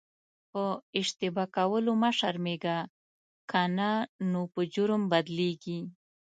په 0.51 0.63
اشتباه 0.99 1.49
کولو 1.55 1.91
مه 2.01 2.11
شرمېږه 2.17 2.77
که 3.49 3.61
نه 3.77 3.91
نو 4.31 4.41
په 4.53 4.61
جرم 4.73 5.01
بدلیږي. 5.11 5.79